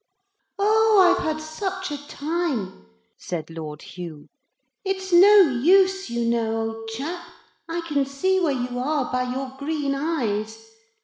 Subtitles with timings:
[0.57, 2.87] 'Oh, I've had such a time!'
[3.19, 4.29] said Lord Hugh.
[4.83, 7.23] 'It's no use, you know, old chap;
[7.69, 10.71] I can see where you are by your green eyes.